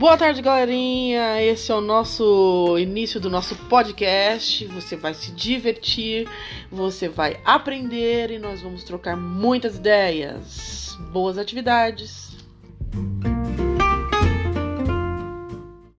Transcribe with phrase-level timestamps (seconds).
[0.00, 1.42] Boa tarde, galerinha.
[1.42, 4.66] Esse é o nosso início do nosso podcast.
[4.68, 6.26] Você vai se divertir,
[6.72, 10.96] você vai aprender e nós vamos trocar muitas ideias.
[11.12, 12.34] Boas atividades.